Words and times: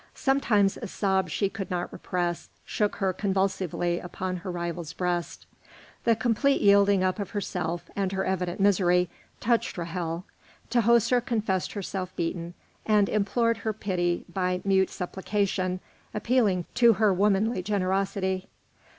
Sometimes 0.15 0.77
a 0.77 0.87
sob 0.87 1.29
she 1.29 1.47
could 1.47 1.69
not 1.69 1.93
repress 1.93 2.49
shook 2.65 2.95
her 2.95 3.13
convulsively 3.13 3.99
upon 3.99 4.37
her 4.37 4.49
rival's 4.49 4.93
breast. 4.93 5.45
The 6.05 6.15
complete 6.15 6.59
yielding 6.59 7.03
up 7.03 7.19
of 7.19 7.29
herself, 7.29 7.87
and 7.95 8.11
her 8.11 8.25
evident 8.25 8.59
misery, 8.59 9.11
touched 9.39 9.75
Ra'hel. 9.77 10.23
Tahoser 10.71 11.23
confessed 11.23 11.73
herself 11.73 12.15
beaten, 12.15 12.55
and 12.83 13.09
implored 13.09 13.57
her 13.57 13.73
pity 13.73 14.25
by 14.27 14.61
mute 14.65 14.89
supplication, 14.89 15.79
appealing 16.15 16.65
to 16.73 16.93
her 16.93 17.13
womanly 17.13 17.61
generosity. 17.61 18.47